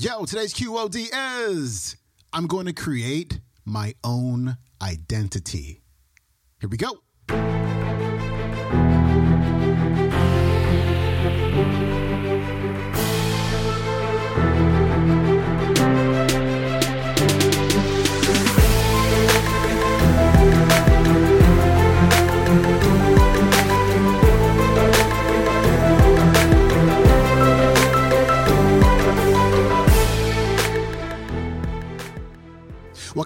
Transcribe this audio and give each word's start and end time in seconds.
Yo, 0.00 0.24
today's 0.24 0.54
QOD 0.54 1.08
is 1.48 1.96
I'm 2.32 2.46
going 2.46 2.66
to 2.66 2.72
create 2.72 3.40
my 3.64 3.96
own 4.04 4.56
identity. 4.80 5.82
Here 6.60 6.68
we 6.68 6.76
go. 6.76 7.02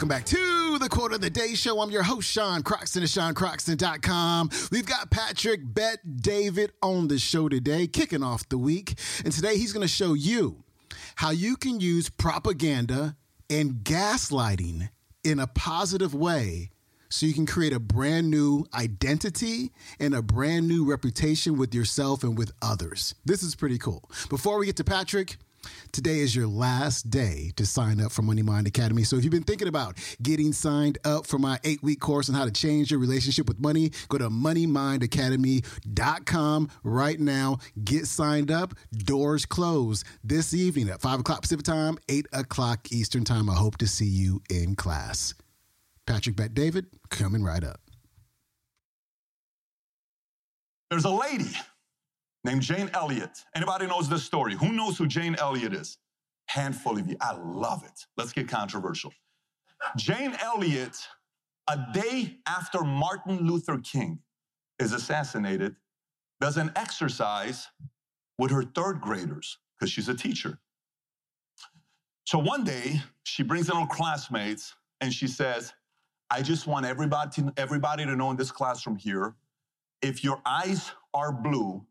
Welcome 0.02 0.19
back 0.19 0.24
to 0.24 0.79
the 0.80 0.88
Quote 0.88 1.12
of 1.12 1.20
the 1.20 1.30
Day 1.30 1.55
Show. 1.55 1.80
I'm 1.80 1.92
your 1.92 2.02
host, 2.02 2.29
Sean 2.29 2.65
Croxton 2.65 3.05
of 3.05 3.09
SeanCroxton.com. 3.09 4.51
We've 4.73 4.84
got 4.84 5.12
Patrick 5.12 5.61
Bet 5.62 6.16
David 6.16 6.73
on 6.83 7.06
the 7.06 7.20
show 7.20 7.48
today, 7.48 7.87
kicking 7.87 8.25
off 8.25 8.48
the 8.48 8.59
week. 8.59 8.98
And 9.25 9.33
today 9.33 9.56
he's 9.56 9.73
going 9.73 9.87
to 9.87 9.92
show 9.92 10.15
you 10.15 10.65
how 11.15 11.30
you 11.30 11.55
can 11.55 11.78
use 11.78 12.11
propaganda 12.11 13.15
and 13.48 13.75
gaslighting 13.84 14.88
in 15.23 15.38
a 15.38 15.47
positive 15.47 16.16
way 16.16 16.70
so 17.09 17.25
you 17.25 17.33
can 17.33 17.47
create 17.47 17.73
a 17.73 17.78
brand 17.78 18.28
new 18.28 18.66
identity 18.75 19.70
and 20.00 20.16
a 20.16 20.23
brand 20.23 20.66
new 20.66 20.84
reputation 20.84 21.56
with 21.56 21.73
yourself 21.73 22.25
and 22.25 22.37
with 22.37 22.50
others. 22.61 23.14
This 23.25 23.45
is 23.45 23.55
pretty 23.55 23.78
cool. 23.78 24.11
Before 24.28 24.59
we 24.59 24.66
get 24.66 24.75
to 24.78 24.84
Patrick, 24.84 25.37
Today 25.92 26.20
is 26.20 26.34
your 26.34 26.46
last 26.46 27.10
day 27.10 27.52
to 27.56 27.66
sign 27.66 28.00
up 28.00 28.12
for 28.12 28.22
Money 28.22 28.40
Mind 28.42 28.66
Academy. 28.66 29.04
So 29.04 29.16
if 29.16 29.24
you've 29.24 29.30
been 29.30 29.42
thinking 29.42 29.68
about 29.68 29.98
getting 30.22 30.52
signed 30.52 30.98
up 31.04 31.27
for 31.27 31.38
my 31.38 31.58
eight 31.64 31.82
week 31.82 32.00
course 32.00 32.28
on 32.28 32.34
how 32.34 32.44
to 32.44 32.50
change 32.50 32.91
your 32.91 33.00
relationship 33.00 33.46
with 33.46 33.60
money, 33.60 33.92
go 34.08 34.19
to 34.19 34.28
moneymindacademy.com 34.30 36.70
right 36.82 37.20
now. 37.20 37.58
Get 37.84 38.06
signed 38.06 38.50
up. 38.50 38.74
Doors 38.92 39.44
close 39.44 40.02
this 40.24 40.54
evening 40.54 40.88
at 40.88 41.00
5 41.00 41.20
o'clock 41.20 41.42
Pacific 41.42 41.64
time, 41.64 41.98
8 42.08 42.26
o'clock 42.32 42.91
Eastern 42.91 43.24
time. 43.24 43.50
I 43.50 43.54
hope 43.54 43.76
to 43.78 43.86
see 43.86 44.06
you 44.06 44.42
in 44.50 44.74
class. 44.76 45.34
Patrick 46.06 46.36
Bet 46.36 46.54
David 46.54 46.86
coming 47.10 47.44
right 47.44 47.62
up. 47.62 47.80
There's 50.91 51.04
a 51.04 51.10
lady 51.10 51.50
named 52.44 52.62
Jane 52.62 52.90
Elliott. 52.94 53.44
Anybody 53.54 53.86
knows 53.86 54.08
this 54.08 54.24
story? 54.24 54.54
Who 54.54 54.72
knows 54.72 54.98
who 54.98 55.06
Jane 55.06 55.36
Elliott 55.38 55.74
is? 55.74 55.98
Handful 56.46 56.98
of 56.98 57.08
you. 57.08 57.16
I 57.20 57.36
love 57.36 57.84
it. 57.84 58.06
Let's 58.16 58.32
get 58.32 58.48
controversial. 58.48 59.12
Jane 59.96 60.34
Elliott, 60.42 60.96
a 61.68 61.78
day 61.92 62.38
after 62.46 62.82
Martin 62.82 63.46
Luther 63.46 63.78
King 63.78 64.20
is 64.78 64.92
assassinated, 64.92 65.76
does 66.40 66.56
an 66.56 66.72
exercise 66.76 67.68
with 68.38 68.50
her 68.50 68.62
third 68.62 69.00
graders 69.00 69.58
because 69.78 69.90
she's 69.90 70.08
a 70.08 70.14
teacher. 70.14 70.58
So 72.24 72.38
one 72.38 72.64
day, 72.64 73.00
she 73.24 73.42
brings 73.42 73.68
in 73.68 73.76
her 73.76 73.86
classmates 73.86 74.74
and 75.00 75.12
she 75.12 75.26
says, 75.26 75.72
I 76.30 76.42
just 76.42 76.66
want 76.66 76.86
everybody 76.86 77.30
to, 77.42 77.52
everybody 77.56 78.04
to 78.04 78.16
know 78.16 78.30
in 78.30 78.36
this 78.36 78.50
classroom 78.50 78.96
here 78.96 79.34
if 80.00 80.24
your 80.24 80.40
eyes 80.44 80.92
are 81.14 81.32
blue, 81.32 81.84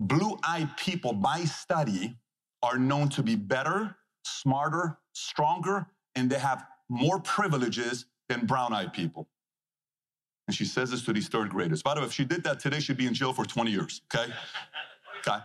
blue 0.00 0.38
eyed 0.42 0.76
people 0.76 1.12
by 1.12 1.44
study 1.44 2.16
are 2.62 2.78
known 2.78 3.08
to 3.10 3.22
be 3.22 3.36
better, 3.36 3.96
smarter, 4.24 4.98
stronger, 5.12 5.86
and 6.16 6.30
they 6.30 6.38
have 6.38 6.66
more 6.88 7.20
privileges 7.20 8.06
than 8.28 8.46
brown 8.46 8.72
eyed 8.72 8.92
people. 8.92 9.28
And 10.48 10.54
she 10.54 10.64
says 10.64 10.90
this 10.90 11.04
to 11.04 11.12
these 11.12 11.28
third 11.28 11.50
graders. 11.50 11.82
By 11.82 11.94
the 11.94 12.00
way, 12.00 12.06
if 12.06 12.12
she 12.12 12.24
did 12.24 12.42
that 12.44 12.58
today, 12.58 12.80
she'd 12.80 12.96
be 12.96 13.06
in 13.06 13.14
jail 13.14 13.32
for 13.32 13.44
20 13.44 13.70
years, 13.70 14.02
okay? 14.12 14.32
Okay. 15.20 15.38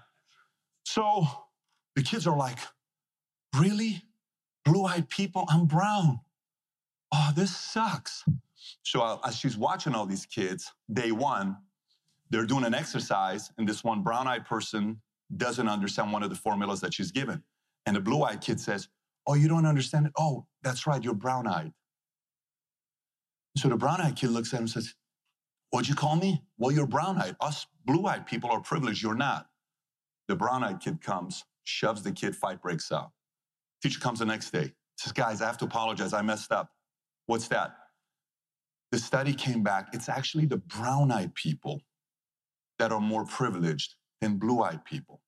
So 0.84 1.28
the 1.96 2.02
kids 2.02 2.26
are 2.26 2.36
like, 2.36 2.58
really? 3.56 4.02
Blue 4.64 4.86
eyed 4.86 5.10
people? 5.10 5.46
I'm 5.50 5.66
brown. 5.66 6.22
Oh, 7.14 7.32
this 7.36 7.56
sucks. 7.56 8.24
So 8.82 9.02
uh, 9.02 9.20
as 9.24 9.36
she's 9.36 9.58
watching 9.58 9.94
all 9.94 10.08
these 10.08 10.26
kids, 10.26 10.72
day 10.92 11.12
one, 11.12 11.58
they're 12.36 12.46
doing 12.46 12.66
an 12.66 12.74
exercise, 12.74 13.50
and 13.58 13.68
this 13.68 13.82
one 13.84 14.04
brown 14.04 14.28
eyed 14.28 14.46
person 14.46 15.02
doesn't 15.38 15.70
understand 15.70 16.12
one 16.12 16.22
of 16.22 16.30
the 16.30 16.36
formulas 16.36 16.82
that 16.82 16.94
she's 16.94 17.12
given. 17.12 17.42
And 17.86 17.96
the 17.96 18.02
blue 18.02 18.24
eyed 18.24 18.42
kid 18.42 18.60
says, 18.60 18.90
Oh, 19.26 19.36
you 19.36 19.48
don't 19.48 19.66
understand 19.66 20.06
it? 20.08 20.12
Oh, 20.20 20.46
that's 20.62 20.86
right, 20.86 21.02
you're 21.02 21.14
brown 21.14 21.48
eyed. 21.48 21.72
So 23.58 23.70
the 23.70 23.78
brown 23.78 24.02
eyed 24.02 24.18
kid 24.18 24.32
looks 24.32 24.54
at 24.54 24.58
him 24.58 24.64
and 24.64 24.70
says, 24.70 24.94
What'd 25.70 25.88
you 25.88 25.96
call 25.96 26.18
me? 26.18 26.44
Well, 26.58 26.74
you're 26.74 26.88
brown 26.88 27.18
eyed. 27.22 27.38
Us 27.40 27.68
blue 27.86 28.06
eyed 28.06 28.28
people 28.28 28.52
are 28.52 28.60
privileged, 28.60 29.02
you're 29.02 29.16
not. 29.16 29.48
The 30.28 30.36
brown 30.36 30.64
eyed 30.64 30.82
kid 30.82 31.02
comes, 31.02 31.46
shoves 31.64 32.04
the 32.04 32.12
kid, 32.12 32.36
fight 32.36 32.62
breaks 32.62 32.92
out. 32.92 33.12
Teacher 33.82 34.02
comes 34.02 34.20
the 34.20 34.26
next 34.26 34.52
day, 34.52 34.74
says, 34.98 35.14
Guys, 35.14 35.42
I 35.42 35.46
have 35.46 35.58
to 35.60 35.66
apologize, 35.66 36.12
I 36.12 36.22
messed 36.22 36.52
up. 36.52 36.70
What's 37.28 37.48
that? 37.48 37.76
The 38.92 39.00
study 39.00 39.34
came 39.34 39.64
back, 39.64 39.90
it's 39.94 40.10
actually 40.10 40.48
the 40.48 40.58
brown 40.58 41.12
eyed 41.12 41.34
people 41.34 41.82
that 42.80 42.92
are 42.92 43.00
more 43.00 43.26
privileged 43.26 43.96
than 44.22 44.38
blue 44.38 44.62
eyed 44.62 44.84
people. 44.86 45.22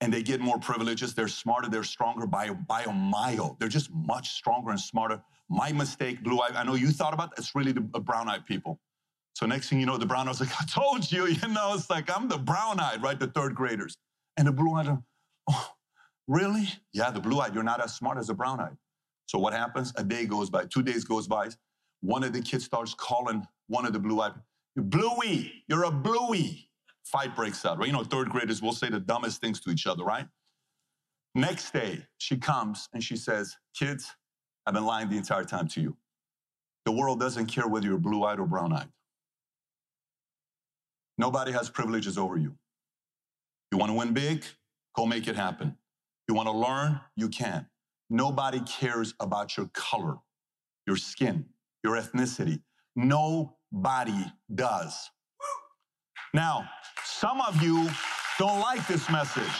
And 0.00 0.12
they 0.12 0.22
get 0.22 0.40
more 0.40 0.58
privileges. 0.58 1.14
They're 1.14 1.28
smarter. 1.28 1.68
They're 1.68 1.84
stronger 1.84 2.26
by, 2.26 2.50
by 2.50 2.82
a 2.82 2.92
mile. 2.92 3.56
They're 3.60 3.68
just 3.68 3.90
much 3.92 4.30
stronger 4.30 4.70
and 4.70 4.80
smarter. 4.80 5.22
My 5.48 5.70
mistake, 5.70 6.24
blue 6.24 6.40
eyed. 6.40 6.56
I 6.56 6.64
know 6.64 6.74
you 6.74 6.90
thought 6.90 7.14
about. 7.14 7.32
It's 7.38 7.54
really 7.54 7.72
the 7.72 7.80
brown 7.80 8.28
eyed 8.28 8.44
people. 8.44 8.80
So 9.34 9.46
next 9.46 9.68
thing 9.68 9.80
you 9.80 9.86
know, 9.86 9.96
the 9.96 10.06
brown 10.06 10.28
eyes 10.28 10.40
like, 10.40 10.50
I 10.60 10.64
told 10.64 11.10
you, 11.10 11.26
you 11.26 11.48
know, 11.48 11.74
it's 11.74 11.88
like 11.88 12.10
I'm 12.14 12.28
the 12.28 12.38
brown 12.38 12.80
eyed, 12.80 13.02
right? 13.02 13.18
The 13.18 13.28
third 13.28 13.54
graders. 13.54 13.96
And 14.36 14.48
the 14.48 14.52
blue 14.52 14.74
eyed, 14.74 14.98
oh, 15.50 15.70
really? 16.26 16.68
Yeah, 16.92 17.10
the 17.10 17.20
blue 17.20 17.40
eyed, 17.40 17.54
you're 17.54 17.62
not 17.62 17.82
as 17.82 17.94
smart 17.94 18.18
as 18.18 18.26
the 18.26 18.34
brown 18.34 18.60
eyed. 18.60 18.76
So 19.26 19.38
what 19.38 19.52
happens? 19.52 19.92
A 19.96 20.04
day 20.04 20.26
goes 20.26 20.50
by, 20.50 20.64
two 20.64 20.82
days 20.82 21.04
goes 21.04 21.26
by. 21.26 21.48
One 22.00 22.24
of 22.24 22.32
the 22.32 22.40
kids 22.40 22.64
starts 22.64 22.94
calling 22.94 23.46
one 23.68 23.86
of 23.86 23.92
the 23.92 23.98
blue 23.98 24.20
eyed 24.20 24.32
Bluey, 24.76 25.64
you're 25.68 25.84
a 25.84 25.90
bluey. 25.90 26.68
Fight 27.04 27.36
breaks 27.36 27.64
out, 27.64 27.78
right? 27.78 27.86
You 27.86 27.92
know, 27.92 28.04
third 28.04 28.30
graders 28.30 28.62
will 28.62 28.72
say 28.72 28.88
the 28.88 29.00
dumbest 29.00 29.40
things 29.40 29.60
to 29.60 29.70
each 29.70 29.86
other, 29.86 30.04
right? 30.04 30.26
Next 31.34 31.72
day, 31.72 32.06
she 32.18 32.36
comes 32.36 32.88
and 32.92 33.02
she 33.02 33.16
says, 33.16 33.56
Kids, 33.74 34.14
I've 34.66 34.74
been 34.74 34.84
lying 34.84 35.08
the 35.08 35.16
entire 35.16 35.44
time 35.44 35.68
to 35.68 35.80
you. 35.80 35.96
The 36.84 36.92
world 36.92 37.20
doesn't 37.20 37.46
care 37.46 37.68
whether 37.68 37.86
you're 37.86 37.98
blue 37.98 38.24
eyed 38.24 38.38
or 38.40 38.46
brown 38.46 38.72
eyed. 38.72 38.88
Nobody 41.18 41.52
has 41.52 41.70
privileges 41.70 42.18
over 42.18 42.36
you. 42.36 42.54
You 43.70 43.78
want 43.78 43.90
to 43.90 43.94
win 43.98 44.12
big? 44.12 44.44
Go 44.94 45.06
make 45.06 45.28
it 45.28 45.36
happen. 45.36 45.76
You 46.28 46.34
want 46.34 46.48
to 46.48 46.52
learn? 46.52 47.00
You 47.16 47.28
can. 47.28 47.66
Nobody 48.10 48.60
cares 48.60 49.14
about 49.20 49.56
your 49.56 49.68
color, 49.72 50.16
your 50.86 50.96
skin, 50.96 51.46
your 51.82 51.96
ethnicity. 51.96 52.60
No 52.96 53.56
body 53.72 54.24
does. 54.54 55.10
Now, 56.34 56.68
some 57.04 57.40
of 57.40 57.62
you 57.62 57.88
don't 58.38 58.60
like 58.60 58.86
this 58.86 59.10
message, 59.10 59.52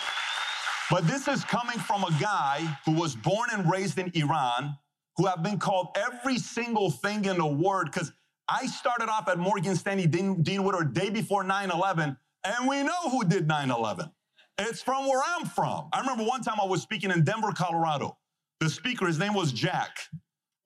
but 0.91 1.06
this 1.06 1.28
is 1.28 1.45
coming 1.45 1.78
from 1.78 2.05
a 2.05 2.17
guy 2.21 2.78
who 2.84 2.93
was 2.93 3.17
born 3.17 3.49
and 3.53 3.71
raised 3.71 3.99
in 3.99 4.11
Iran, 4.15 4.77
who 5.17 5.27
have 5.27 5.43
been 5.43 5.59
called 5.59 5.97
every 5.97 6.39
single 6.39 6.91
thing 6.91 7.25
in 7.25 7.39
the 7.39 7.47
word, 7.47 7.87
because 7.87 8.12
I 8.49 8.67
started 8.67 9.09
off 9.09 9.28
at 9.28 9.39
Morgan 9.39 9.77
Stanley 9.77 10.06
Dean, 10.06 10.43
Dean 10.43 10.65
Witter 10.65 10.84
day 10.84 11.11
before 11.11 11.45
9 11.45 11.71
11, 11.71 12.17
and 12.45 12.69
we 12.69 12.83
know 12.83 13.11
who 13.11 13.25
did 13.25 13.47
9 13.47 13.71
11. 13.71 14.11
It's 14.59 14.83
from 14.83 15.06
where 15.06 15.22
I'm 15.25 15.47
from. 15.47 15.89
I 15.93 16.01
remember 16.01 16.25
one 16.25 16.43
time 16.43 16.56
I 16.61 16.67
was 16.67 16.83
speaking 16.83 17.11
in 17.11 17.25
Denver, 17.25 17.53
Colorado. 17.53 18.17
The 18.60 18.71
speaker, 18.71 19.07
his 19.07 19.19
name 19.19 19.34
was 19.34 19.53
Jack. 19.53 19.98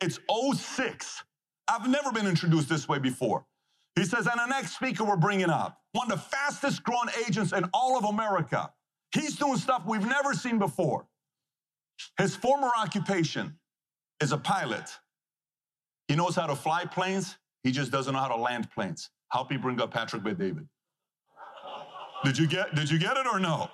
It's 0.00 0.18
06. 0.54 1.22
I've 1.68 1.88
never 1.88 2.12
been 2.12 2.26
introduced 2.26 2.68
this 2.68 2.88
way 2.88 2.98
before. 2.98 3.44
He 3.96 4.04
says, 4.04 4.26
and 4.26 4.38
the 4.38 4.46
next 4.46 4.74
speaker 4.76 5.04
we're 5.04 5.16
bringing 5.16 5.50
up, 5.50 5.80
one 5.92 6.10
of 6.10 6.18
the 6.18 6.24
fastest 6.24 6.82
growing 6.82 7.08
agents 7.26 7.52
in 7.52 7.64
all 7.72 7.96
of 7.96 8.04
America. 8.04 8.70
He's 9.12 9.36
doing 9.36 9.56
stuff 9.56 9.82
we've 9.86 10.06
never 10.06 10.34
seen 10.34 10.58
before. 10.58 11.06
His 12.18 12.36
former 12.36 12.70
occupation 12.76 13.58
is 14.20 14.32
a 14.32 14.38
pilot. 14.38 14.90
He 16.08 16.14
knows 16.14 16.36
how 16.36 16.46
to 16.46 16.54
fly 16.54 16.84
planes. 16.84 17.36
He 17.62 17.72
just 17.72 17.90
doesn't 17.90 18.12
know 18.12 18.20
how 18.20 18.28
to 18.28 18.36
land 18.36 18.70
planes. 18.70 19.10
Help 19.32 19.50
me 19.50 19.56
bring 19.56 19.80
up 19.80 19.92
Patrick 19.92 20.22
Bet 20.22 20.38
David. 20.38 20.68
Did 22.24 22.38
you 22.38 22.46
get 22.46 22.74
did 22.74 22.90
you 22.90 22.98
get 22.98 23.16
it 23.16 23.26
or 23.26 23.40
no? 23.40 23.70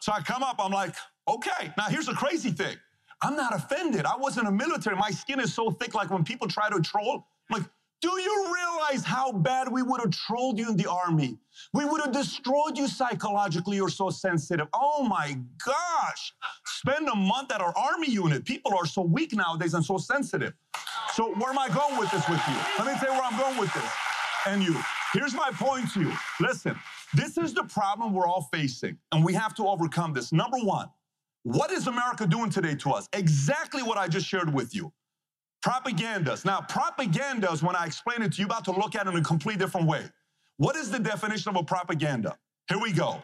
So 0.00 0.12
I 0.12 0.20
come 0.20 0.42
up, 0.42 0.56
I'm 0.58 0.72
like, 0.72 0.94
okay. 1.28 1.72
Now 1.76 1.84
here's 1.84 2.06
the 2.06 2.14
crazy 2.14 2.50
thing. 2.50 2.76
I'm 3.22 3.36
not 3.36 3.54
offended. 3.54 4.04
I 4.06 4.16
wasn't 4.16 4.48
a 4.48 4.52
military. 4.52 4.96
My 4.96 5.10
skin 5.10 5.40
is 5.40 5.52
so 5.54 5.70
thick, 5.70 5.94
like 5.94 6.10
when 6.10 6.24
people 6.24 6.48
try 6.48 6.68
to 6.70 6.80
troll, 6.80 7.26
I'm 7.50 7.60
like, 7.60 7.70
Do 8.02 8.10
you 8.20 8.54
realize 8.54 9.02
how 9.04 9.32
bad 9.32 9.72
we 9.72 9.82
would 9.82 10.00
have 10.00 10.10
trolled 10.10 10.58
you 10.58 10.68
in 10.68 10.76
the 10.76 10.90
army? 10.90 11.38
We 11.72 11.86
would 11.86 12.02
have 12.02 12.12
destroyed 12.12 12.76
you 12.76 12.86
psychologically. 12.86 13.76
You're 13.76 13.88
so 13.88 14.10
sensitive. 14.10 14.66
Oh 14.74 15.04
my 15.04 15.38
gosh. 15.64 16.34
Spend 16.66 17.08
a 17.08 17.14
month 17.14 17.50
at 17.52 17.62
our 17.62 17.72
army 17.76 18.10
unit. 18.10 18.44
People 18.44 18.74
are 18.74 18.84
so 18.86 19.02
weak 19.02 19.32
nowadays 19.32 19.72
and 19.72 19.82
so 19.84 19.96
sensitive. 19.96 20.52
So, 21.14 21.32
where 21.34 21.50
am 21.50 21.58
I 21.58 21.68
going 21.68 21.98
with 21.98 22.10
this 22.10 22.28
with 22.28 22.42
you? 22.48 22.56
Let 22.78 22.86
me 22.88 22.94
tell 22.98 23.12
you 23.14 23.18
where 23.18 23.22
I'm 23.24 23.38
going 23.38 23.58
with 23.58 23.72
this. 23.72 23.90
And 24.46 24.62
you. 24.62 24.76
Here's 25.14 25.32
my 25.32 25.50
point 25.52 25.90
to 25.94 26.00
you. 26.02 26.12
Listen, 26.40 26.76
this 27.14 27.38
is 27.38 27.54
the 27.54 27.64
problem 27.64 28.12
we're 28.12 28.26
all 28.26 28.48
facing, 28.52 28.98
and 29.12 29.24
we 29.24 29.32
have 29.32 29.54
to 29.54 29.66
overcome 29.66 30.12
this. 30.12 30.32
Number 30.32 30.58
one, 30.58 30.88
what 31.44 31.70
is 31.70 31.86
America 31.86 32.26
doing 32.26 32.50
today 32.50 32.74
to 32.74 32.90
us? 32.90 33.08
Exactly 33.12 33.82
what 33.82 33.96
I 33.96 34.08
just 34.08 34.26
shared 34.26 34.52
with 34.52 34.74
you. 34.74 34.92
Propagandas. 35.64 36.44
Now, 36.44 36.60
propagandas, 36.60 37.62
when 37.62 37.76
I 37.76 37.86
explain 37.86 38.22
it 38.22 38.32
to 38.32 38.40
you, 38.40 38.46
about 38.46 38.64
to 38.64 38.72
look 38.72 38.94
at 38.94 39.06
it 39.06 39.10
in 39.10 39.16
a 39.16 39.22
completely 39.22 39.58
different 39.58 39.86
way. 39.86 40.04
What 40.56 40.74
is 40.76 40.90
the 40.90 40.98
definition 40.98 41.50
of 41.50 41.56
a 41.56 41.62
propaganda? 41.62 42.36
Here 42.68 42.78
we 42.78 42.92
go. 42.92 43.22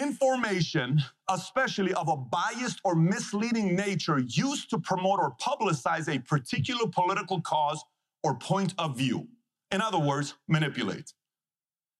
Information, 0.00 1.02
especially 1.28 1.94
of 1.94 2.08
a 2.08 2.16
biased 2.16 2.80
or 2.84 2.94
misleading 2.94 3.74
nature, 3.74 4.18
used 4.18 4.70
to 4.70 4.78
promote 4.78 5.18
or 5.18 5.34
publicize 5.40 6.14
a 6.14 6.20
particular 6.20 6.88
political 6.88 7.40
cause 7.40 7.82
or 8.22 8.34
point 8.36 8.74
of 8.78 8.96
view. 8.96 9.26
In 9.72 9.80
other 9.80 9.98
words, 9.98 10.34
manipulate. 10.46 11.12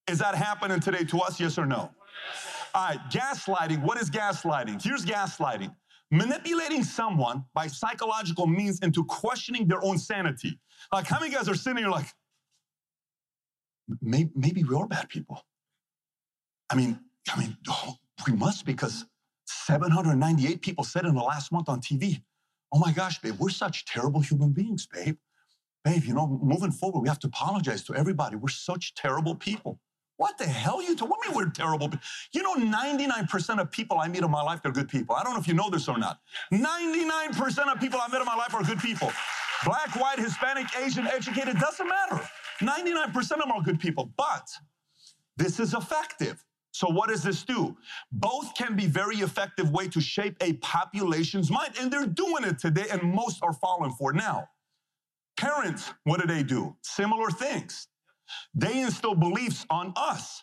Is 0.08 0.18
that 0.20 0.34
happening 0.34 0.80
today 0.80 1.04
to 1.04 1.18
us? 1.20 1.40
Yes 1.40 1.58
or 1.58 1.66
no? 1.66 1.90
All 2.74 2.88
right, 2.88 2.98
gaslighting. 3.10 3.82
What 3.82 4.00
is 4.00 4.10
gaslighting? 4.10 4.82
Here's 4.82 5.04
gaslighting 5.04 5.74
manipulating 6.10 6.84
someone 6.84 7.44
by 7.54 7.66
psychological 7.66 8.46
means 8.46 8.80
into 8.80 9.04
questioning 9.04 9.66
their 9.66 9.84
own 9.84 9.98
sanity. 9.98 10.58
Like, 10.92 11.06
how 11.06 11.20
many 11.20 11.32
guys 11.32 11.48
are 11.48 11.54
sitting 11.54 11.78
here 11.78 11.90
like, 11.90 12.06
maybe, 14.00 14.30
maybe 14.34 14.64
we 14.64 14.74
are 14.74 14.86
bad 14.86 15.08
people? 15.08 15.42
I 16.70 16.76
mean, 16.76 16.98
I 17.30 17.38
mean, 17.38 17.56
oh, 17.68 17.96
we 18.26 18.32
must 18.32 18.64
because 18.64 19.04
798 19.46 20.62
people 20.62 20.84
said 20.84 21.04
in 21.04 21.14
the 21.14 21.22
last 21.22 21.52
month 21.52 21.68
on 21.68 21.80
TV, 21.80 22.22
oh 22.72 22.78
my 22.78 22.92
gosh, 22.92 23.20
babe, 23.20 23.36
we're 23.38 23.50
such 23.50 23.84
terrible 23.84 24.20
human 24.20 24.52
beings, 24.52 24.86
babe. 24.86 25.16
Babe, 25.84 26.04
you 26.04 26.14
know, 26.14 26.26
moving 26.42 26.72
forward, 26.72 27.00
we 27.00 27.08
have 27.08 27.20
to 27.20 27.28
apologize 27.28 27.82
to 27.84 27.94
everybody. 27.94 28.36
We're 28.36 28.48
such 28.48 28.94
terrible 28.94 29.34
people. 29.34 29.80
What 30.18 30.36
the 30.36 30.46
hell 30.46 30.82
you 30.82 30.96
you 30.96 30.96
mean 31.06 31.32
we're 31.32 31.48
terrible? 31.48 31.90
You 32.32 32.42
know, 32.42 32.56
99% 32.56 33.60
of 33.60 33.70
people 33.70 33.98
I 34.00 34.08
meet 34.08 34.22
in 34.22 34.30
my 34.30 34.42
life, 34.42 34.60
they're 34.62 34.72
good 34.72 34.88
people. 34.88 35.14
I 35.14 35.22
don't 35.22 35.32
know 35.32 35.40
if 35.40 35.46
you 35.46 35.54
know 35.54 35.70
this 35.70 35.88
or 35.88 35.96
not. 35.96 36.18
99% 36.52 37.72
of 37.72 37.80
people 37.80 38.00
I 38.02 38.08
met 38.08 38.20
in 38.20 38.26
my 38.26 38.34
life 38.34 38.52
are 38.52 38.64
good 38.64 38.80
people. 38.80 39.12
Black, 39.64 39.94
white, 39.94 40.18
Hispanic, 40.18 40.66
Asian, 40.76 41.06
educated, 41.06 41.58
doesn't 41.58 41.88
matter. 41.88 42.20
99% 42.60 43.14
of 43.16 43.28
them 43.28 43.52
are 43.52 43.62
good 43.62 43.78
people. 43.78 44.10
But 44.16 44.48
this 45.36 45.60
is 45.60 45.72
effective. 45.72 46.44
So 46.72 46.88
what 46.88 47.10
does 47.10 47.22
this 47.22 47.44
do? 47.44 47.76
Both 48.10 48.54
can 48.56 48.74
be 48.74 48.86
very 48.86 49.18
effective 49.18 49.70
way 49.70 49.86
to 49.88 50.00
shape 50.00 50.36
a 50.40 50.54
population's 50.54 51.48
mind, 51.48 51.74
and 51.80 51.92
they're 51.92 52.06
doing 52.06 52.42
it 52.42 52.58
today, 52.58 52.86
and 52.90 53.02
most 53.02 53.38
are 53.42 53.52
falling 53.52 53.92
for 53.92 54.10
it 54.10 54.16
now. 54.16 54.48
Parents, 55.36 55.92
what 56.02 56.20
do 56.20 56.26
they 56.26 56.42
do? 56.42 56.74
Similar 56.82 57.30
things. 57.30 57.86
They 58.54 58.80
instill 58.80 59.14
beliefs 59.14 59.66
on 59.70 59.92
us. 59.96 60.42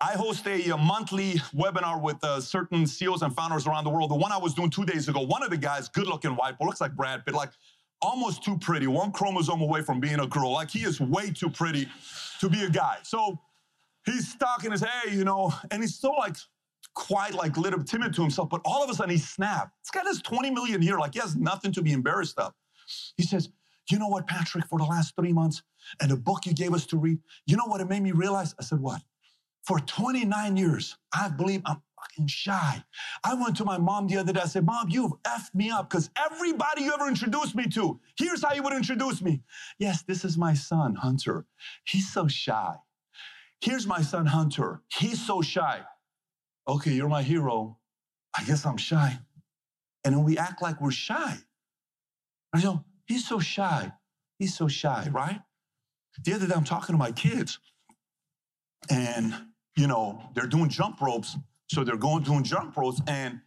I 0.00 0.12
host 0.12 0.46
a, 0.46 0.70
a 0.70 0.76
monthly 0.76 1.34
webinar 1.54 2.00
with 2.00 2.22
uh, 2.24 2.40
certain 2.40 2.86
CEOs 2.86 3.22
and 3.22 3.34
founders 3.34 3.66
around 3.66 3.84
the 3.84 3.90
world. 3.90 4.10
The 4.10 4.16
one 4.16 4.32
I 4.32 4.36
was 4.36 4.54
doing 4.54 4.70
two 4.70 4.84
days 4.84 5.08
ago, 5.08 5.20
one 5.20 5.42
of 5.42 5.50
the 5.50 5.56
guys, 5.56 5.88
good 5.88 6.06
looking 6.06 6.32
white 6.32 6.58
boy, 6.58 6.66
looks 6.66 6.80
like 6.80 6.96
Brad 6.96 7.24
Pitt, 7.24 7.34
like 7.34 7.50
almost 8.00 8.42
too 8.42 8.58
pretty, 8.58 8.88
one 8.88 9.12
chromosome 9.12 9.60
away 9.60 9.82
from 9.82 10.00
being 10.00 10.20
a 10.20 10.26
girl. 10.26 10.50
Like 10.52 10.70
he 10.70 10.80
is 10.80 11.00
way 11.00 11.30
too 11.30 11.48
pretty 11.48 11.88
to 12.40 12.48
be 12.48 12.64
a 12.64 12.70
guy. 12.70 12.98
So 13.04 13.38
he's 14.04 14.34
talking 14.36 14.72
his, 14.72 14.82
hey, 14.82 15.14
you 15.14 15.24
know, 15.24 15.54
and 15.70 15.80
he's 15.82 15.94
still 15.94 16.16
like 16.18 16.36
quite 16.94 17.34
like 17.34 17.56
little 17.56 17.82
timid 17.82 18.12
to 18.14 18.22
himself, 18.22 18.50
but 18.50 18.60
all 18.64 18.82
of 18.82 18.90
a 18.90 18.94
sudden 18.94 19.12
he 19.12 19.18
snapped. 19.18 19.72
This 19.82 19.90
guy 19.90 20.06
has 20.06 20.20
20 20.20 20.50
million 20.50 20.82
year, 20.82 20.98
like 20.98 21.14
he 21.14 21.20
has 21.20 21.36
nothing 21.36 21.72
to 21.72 21.82
be 21.82 21.92
embarrassed 21.92 22.38
of. 22.38 22.52
He 23.16 23.22
says, 23.22 23.48
you 23.90 23.98
know 23.98 24.08
what, 24.08 24.26
Patrick, 24.26 24.66
for 24.66 24.78
the 24.78 24.84
last 24.84 25.14
three 25.16 25.32
months 25.32 25.62
and 26.00 26.10
the 26.10 26.16
book 26.16 26.46
you 26.46 26.54
gave 26.54 26.74
us 26.74 26.86
to 26.86 26.96
read, 26.96 27.18
you 27.46 27.56
know 27.56 27.66
what 27.66 27.80
it 27.80 27.88
made 27.88 28.02
me 28.02 28.12
realize? 28.12 28.54
I 28.58 28.62
said, 28.62 28.80
what? 28.80 29.02
For 29.64 29.78
29 29.78 30.56
years, 30.56 30.96
I 31.12 31.28
believe 31.28 31.62
I'm 31.64 31.82
fucking 32.00 32.26
shy. 32.26 32.82
I 33.24 33.34
went 33.34 33.56
to 33.58 33.64
my 33.64 33.78
mom 33.78 34.08
the 34.08 34.18
other 34.18 34.32
day. 34.32 34.40
I 34.40 34.46
said, 34.46 34.64
Mom, 34.64 34.88
you've 34.88 35.12
effed 35.24 35.54
me 35.54 35.70
up 35.70 35.88
because 35.88 36.10
everybody 36.16 36.82
you 36.82 36.92
ever 36.92 37.06
introduced 37.08 37.54
me 37.54 37.66
to, 37.68 38.00
here's 38.16 38.42
how 38.42 38.54
you 38.54 38.62
would 38.62 38.72
introduce 38.72 39.22
me. 39.22 39.42
Yes, 39.78 40.02
this 40.02 40.24
is 40.24 40.36
my 40.36 40.54
son, 40.54 40.96
Hunter. 40.96 41.46
He's 41.84 42.12
so 42.12 42.26
shy. 42.26 42.74
Here's 43.60 43.86
my 43.86 44.02
son, 44.02 44.26
Hunter. 44.26 44.82
He's 44.88 45.24
so 45.24 45.42
shy. 45.42 45.82
Okay, 46.66 46.92
you're 46.92 47.08
my 47.08 47.22
hero. 47.22 47.78
I 48.36 48.44
guess 48.44 48.66
I'm 48.66 48.76
shy. 48.76 49.18
And 50.04 50.14
then 50.16 50.24
we 50.24 50.38
act 50.38 50.60
like 50.60 50.80
we're 50.80 50.90
shy. 50.90 51.36
You 52.56 52.62
know, 52.62 52.84
He's 53.12 53.28
so 53.28 53.40
shy. 53.40 53.92
He's 54.38 54.56
so 54.56 54.68
shy, 54.68 55.06
right? 55.12 55.38
The 56.24 56.32
other 56.32 56.46
day, 56.46 56.54
I'm 56.56 56.64
talking 56.64 56.94
to 56.94 56.98
my 56.98 57.12
kids, 57.12 57.58
and 58.88 59.34
you 59.76 59.86
know, 59.86 60.30
they're 60.34 60.46
doing 60.46 60.70
jump 60.70 60.98
ropes. 61.02 61.36
So 61.68 61.84
they're 61.84 61.96
going 61.98 62.22
doing 62.22 62.42
jump 62.42 62.74
ropes, 62.74 63.02
and 63.06 63.40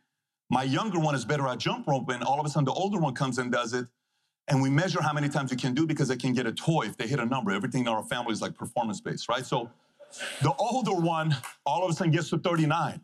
my 0.51 0.61
younger 0.61 0.99
one 0.99 1.15
is 1.15 1.25
better 1.25 1.47
at 1.47 1.57
jump 1.57 1.87
rope, 1.87 2.09
and 2.09 2.23
all 2.23 2.39
of 2.39 2.45
a 2.45 2.49
sudden 2.49 2.65
the 2.65 2.73
older 2.73 2.99
one 2.99 3.15
comes 3.15 3.39
and 3.39 3.51
does 3.51 3.73
it. 3.73 3.87
And 4.47 4.61
we 4.61 4.69
measure 4.69 5.01
how 5.01 5.13
many 5.13 5.29
times 5.29 5.49
you 5.49 5.57
can 5.57 5.73
do 5.73 5.87
because 5.87 6.09
they 6.09 6.15
can 6.15 6.33
get 6.33 6.45
a 6.45 6.51
toy 6.51 6.83
if 6.85 6.95
they 6.95 7.07
hit 7.07 7.19
a 7.19 7.25
number. 7.25 7.49
Everything 7.51 7.81
in 7.81 7.87
our 7.87 8.03
family 8.03 8.33
is 8.33 8.43
like 8.43 8.53
performance 8.53 9.01
based, 9.01 9.27
right? 9.27 9.43
So 9.47 9.71
the 10.43 10.53
older 10.59 10.93
one 10.93 11.35
all 11.65 11.83
of 11.83 11.89
a 11.89 11.93
sudden 11.93 12.13
gets 12.13 12.29
to 12.29 12.37
39. 12.37 13.01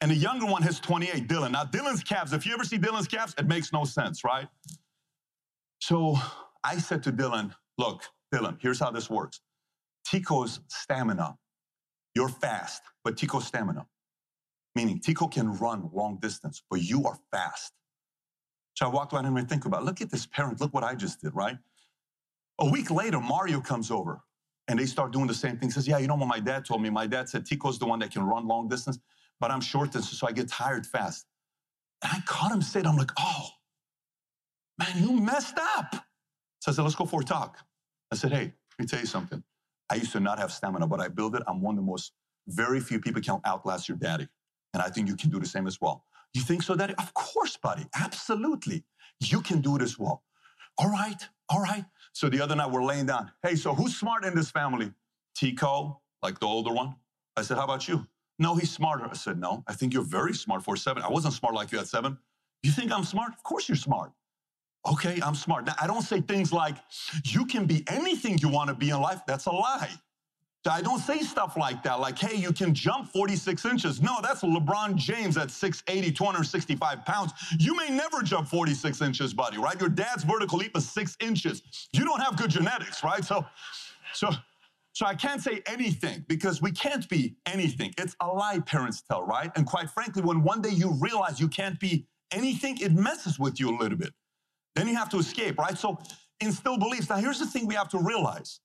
And 0.00 0.10
the 0.10 0.14
younger 0.14 0.46
one 0.46 0.62
has 0.62 0.78
28, 0.78 1.26
Dylan. 1.26 1.50
Now, 1.50 1.64
Dylan's 1.64 2.04
calves, 2.04 2.32
if 2.32 2.46
you 2.46 2.54
ever 2.54 2.62
see 2.62 2.78
Dylan's 2.78 3.08
calves, 3.08 3.34
it 3.38 3.48
makes 3.48 3.72
no 3.72 3.84
sense, 3.84 4.22
right? 4.22 4.46
So 5.86 6.16
I 6.64 6.78
said 6.78 7.02
to 7.02 7.12
Dylan, 7.12 7.54
look, 7.76 8.04
Dylan, 8.34 8.56
here's 8.58 8.80
how 8.80 8.90
this 8.90 9.10
works. 9.10 9.40
Tico's 10.06 10.60
stamina, 10.68 11.36
you're 12.14 12.30
fast, 12.30 12.80
but 13.04 13.18
Tico's 13.18 13.46
stamina, 13.46 13.84
meaning 14.74 14.98
Tico 14.98 15.28
can 15.28 15.52
run 15.58 15.90
long 15.92 16.16
distance, 16.22 16.62
but 16.70 16.80
you 16.80 17.04
are 17.04 17.18
fast. 17.30 17.74
So 18.72 18.86
I 18.86 18.88
walked 18.88 19.12
around 19.12 19.26
and 19.26 19.38
I 19.38 19.42
think 19.42 19.66
about, 19.66 19.84
look 19.84 20.00
at 20.00 20.10
this 20.10 20.24
parent, 20.24 20.58
look 20.58 20.72
what 20.72 20.84
I 20.84 20.94
just 20.94 21.20
did, 21.20 21.34
right? 21.34 21.58
A 22.60 22.70
week 22.70 22.90
later, 22.90 23.20
Mario 23.20 23.60
comes 23.60 23.90
over 23.90 24.22
and 24.68 24.78
they 24.78 24.86
start 24.86 25.12
doing 25.12 25.26
the 25.26 25.34
same 25.34 25.58
thing. 25.58 25.70
Says, 25.70 25.86
yeah, 25.86 25.98
you 25.98 26.06
know 26.06 26.14
what 26.14 26.28
my 26.28 26.40
dad 26.40 26.64
told 26.64 26.80
me? 26.80 26.88
My 26.88 27.06
dad 27.06 27.28
said 27.28 27.44
Tico's 27.44 27.78
the 27.78 27.84
one 27.84 27.98
that 27.98 28.10
can 28.10 28.22
run 28.22 28.48
long 28.48 28.68
distance, 28.68 28.98
but 29.38 29.50
I'm 29.50 29.60
short 29.60 29.92
distance, 29.92 30.18
so 30.18 30.26
I 30.26 30.32
get 30.32 30.48
tired 30.48 30.86
fast. 30.86 31.26
And 32.02 32.10
I 32.10 32.22
caught 32.24 32.52
him 32.52 32.62
saying, 32.62 32.86
I'm 32.86 32.96
like, 32.96 33.12
oh, 33.18 33.48
man, 34.78 34.88
you 34.96 35.12
messed 35.20 35.58
up. 35.76 35.94
So 36.60 36.70
I 36.70 36.74
said, 36.74 36.82
let's 36.82 36.94
go 36.94 37.04
for 37.04 37.20
a 37.20 37.24
talk. 37.24 37.58
I 38.12 38.16
said, 38.16 38.32
hey, 38.32 38.52
let 38.78 38.80
me 38.80 38.86
tell 38.86 39.00
you 39.00 39.06
something. 39.06 39.42
I 39.90 39.96
used 39.96 40.12
to 40.12 40.20
not 40.20 40.38
have 40.38 40.52
stamina, 40.52 40.86
but 40.86 41.00
I 41.00 41.08
built 41.08 41.34
it. 41.34 41.42
I'm 41.46 41.60
one 41.60 41.74
of 41.74 41.84
the 41.84 41.86
most, 41.86 42.12
very 42.48 42.80
few 42.80 43.00
people 43.00 43.20
can 43.20 43.40
outlast 43.46 43.88
your 43.88 43.98
daddy. 43.98 44.28
And 44.72 44.82
I 44.82 44.88
think 44.88 45.08
you 45.08 45.16
can 45.16 45.30
do 45.30 45.38
the 45.38 45.46
same 45.46 45.66
as 45.66 45.80
well. 45.80 46.04
You 46.32 46.42
think 46.42 46.62
so, 46.62 46.74
daddy? 46.74 46.94
Of 46.98 47.14
course, 47.14 47.56
buddy. 47.56 47.86
Absolutely. 47.94 48.84
You 49.20 49.40
can 49.40 49.60
do 49.60 49.76
it 49.76 49.82
as 49.82 49.98
well. 49.98 50.24
All 50.78 50.90
right. 50.90 51.28
All 51.48 51.60
right. 51.60 51.84
So 52.12 52.28
the 52.28 52.40
other 52.40 52.56
night 52.56 52.70
we're 52.70 52.82
laying 52.82 53.06
down. 53.06 53.30
Hey, 53.42 53.54
so 53.56 53.74
who's 53.74 53.96
smart 53.96 54.24
in 54.24 54.34
this 54.34 54.50
family? 54.50 54.92
Tico, 55.36 56.00
like 56.22 56.40
the 56.40 56.46
older 56.46 56.72
one. 56.72 56.96
I 57.36 57.42
said, 57.42 57.56
how 57.56 57.64
about 57.64 57.86
you? 57.86 58.06
No, 58.38 58.56
he's 58.56 58.70
smarter. 58.70 59.04
I 59.04 59.14
said, 59.14 59.38
no, 59.38 59.62
I 59.68 59.74
think 59.74 59.92
you're 59.94 60.02
very 60.02 60.34
smart 60.34 60.64
for 60.64 60.76
seven. 60.76 61.02
I 61.02 61.08
wasn't 61.08 61.34
smart 61.34 61.54
like 61.54 61.70
you 61.70 61.78
at 61.78 61.86
seven. 61.86 62.18
You 62.62 62.72
think 62.72 62.90
I'm 62.90 63.04
smart? 63.04 63.32
Of 63.32 63.42
course 63.42 63.68
you're 63.68 63.76
smart. 63.76 64.12
Okay, 64.86 65.18
I'm 65.22 65.34
smart. 65.34 65.64
Now, 65.66 65.74
I 65.80 65.86
don't 65.86 66.02
say 66.02 66.20
things 66.20 66.52
like, 66.52 66.76
you 67.24 67.46
can 67.46 67.64
be 67.66 67.84
anything 67.88 68.38
you 68.38 68.48
want 68.48 68.68
to 68.68 68.74
be 68.74 68.90
in 68.90 69.00
life. 69.00 69.20
That's 69.26 69.46
a 69.46 69.50
lie. 69.52 69.90
I 70.70 70.80
don't 70.80 71.00
say 71.00 71.20
stuff 71.20 71.56
like 71.58 71.82
that, 71.82 72.00
like, 72.00 72.18
hey, 72.18 72.36
you 72.36 72.50
can 72.50 72.74
jump 72.74 73.10
46 73.10 73.66
inches. 73.66 74.00
No, 74.00 74.20
that's 74.22 74.40
LeBron 74.42 74.96
James 74.96 75.36
at 75.36 75.48
6'80, 75.48 76.16
265 76.16 77.04
pounds. 77.04 77.32
You 77.58 77.76
may 77.76 77.90
never 77.90 78.22
jump 78.22 78.48
46 78.48 79.02
inches, 79.02 79.34
buddy, 79.34 79.58
right? 79.58 79.78
Your 79.78 79.90
dad's 79.90 80.24
vertical 80.24 80.58
leap 80.58 80.74
is 80.76 80.88
six 80.88 81.16
inches. 81.20 81.62
You 81.92 82.04
don't 82.04 82.20
have 82.22 82.36
good 82.36 82.50
genetics, 82.50 83.04
right? 83.04 83.22
So, 83.22 83.44
so, 84.14 84.30
so 84.92 85.04
I 85.04 85.14
can't 85.14 85.42
say 85.42 85.62
anything 85.66 86.24
because 86.28 86.62
we 86.62 86.70
can't 86.72 87.06
be 87.10 87.36
anything. 87.44 87.92
It's 87.98 88.16
a 88.20 88.28
lie 88.28 88.60
parents 88.60 89.02
tell, 89.02 89.22
right? 89.26 89.50
And 89.56 89.66
quite 89.66 89.90
frankly, 89.90 90.22
when 90.22 90.42
one 90.42 90.62
day 90.62 90.70
you 90.70 90.92
realize 90.98 91.40
you 91.40 91.48
can't 91.48 91.78
be 91.78 92.06
anything, 92.30 92.78
it 92.80 92.92
messes 92.92 93.38
with 93.38 93.60
you 93.60 93.68
a 93.68 93.76
little 93.76 93.98
bit. 93.98 94.14
Then 94.76 94.88
you 94.88 94.96
have 94.96 95.10
to 95.10 95.18
escape, 95.18 95.58
right? 95.58 95.78
So 95.78 95.98
instill 96.40 96.78
beliefs. 96.78 97.08
Now, 97.10 97.16
here's 97.16 97.38
the 97.38 97.46
thing 97.46 97.66
we 97.66 97.74
have 97.74 97.88
to 97.90 97.98
realize 97.98 98.60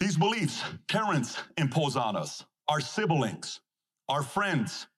these 0.00 0.16
beliefs 0.16 0.62
parents 0.88 1.38
impose 1.56 1.96
on 1.96 2.16
us, 2.16 2.44
our 2.68 2.80
siblings, 2.80 3.60
our 4.08 4.22
friends, 4.22 4.88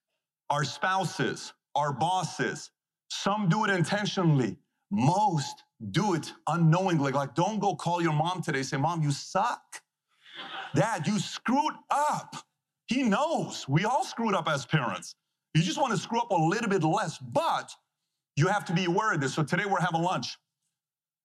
our 0.51 0.65
spouses, 0.65 1.53
our 1.77 1.93
bosses. 1.93 2.71
Some 3.11 3.49
do 3.49 3.65
it 3.65 3.71
intentionally, 3.71 4.57
most 4.91 5.65
do 5.93 6.15
it 6.15 6.33
unknowingly. 6.49 7.13
Like, 7.13 7.35
don't 7.35 7.61
go 7.61 7.75
call 7.77 8.03
your 8.03 8.13
mom 8.13 8.43
today. 8.43 8.63
Say, 8.63 8.77
Mom, 8.77 9.03
you 9.03 9.13
suck. 9.13 9.83
Dad, 10.75 11.07
you 11.07 11.19
screwed 11.19 11.75
up. 11.91 12.37
He 12.87 13.03
knows. 13.03 13.69
We 13.69 13.85
all 13.85 14.05
screwed 14.05 14.35
up 14.35 14.49
as 14.49 14.67
parents. 14.67 15.15
You 15.55 15.63
just 15.63 15.81
want 15.81 15.93
to 15.93 15.99
screw 15.99 16.21
up 16.21 16.31
a 16.31 16.37
little 16.37 16.69
bit 16.69 16.85
less, 16.85 17.19
but 17.19 17.75
you 18.39 18.47
have 18.47 18.65
to 18.67 18.73
be 18.73 18.85
aware 18.85 19.13
of 19.13 19.21
this. 19.21 19.35
So 19.35 19.43
today 19.43 19.65
we're 19.67 19.81
having 19.81 20.01
lunch, 20.01 20.39